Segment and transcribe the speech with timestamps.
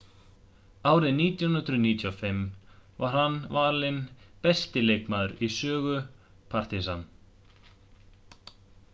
[0.91, 2.39] árið 1995
[3.03, 3.99] var hann valinn
[4.47, 5.99] besti leikmaður í sögu
[6.55, 7.05] partizan